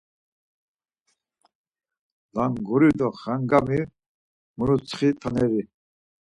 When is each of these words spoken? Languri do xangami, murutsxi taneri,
Languri 2.35 2.89
do 2.99 3.07
xangami, 3.21 3.79
murutsxi 4.57 5.07
taneri, 5.21 5.61